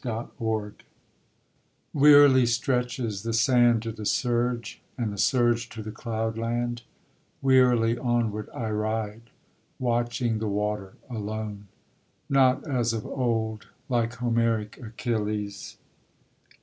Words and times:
ELEGIACS 0.03 0.83
Wearily 1.93 2.47
stretches 2.47 3.21
the 3.21 3.33
sand 3.33 3.83
to 3.83 3.91
the 3.91 4.03
surge, 4.07 4.81
and 4.97 5.13
the 5.13 5.17
surge 5.19 5.69
to 5.69 5.83
the 5.83 5.91
cloudland; 5.91 6.81
Wearily 7.43 7.99
onward 7.99 8.49
I 8.51 8.71
ride, 8.71 9.29
watching 9.77 10.39
the 10.39 10.47
water 10.49 10.93
alone. 11.07 11.67
Not 12.31 12.67
as 12.67 12.93
of 12.93 13.05
old, 13.05 13.67
like 13.89 14.13
Homeric 14.15 14.79
Achilles 14.83 15.77